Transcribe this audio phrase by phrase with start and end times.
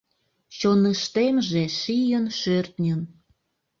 [0.57, 3.01] Чоныштемже шийын-шӧртньын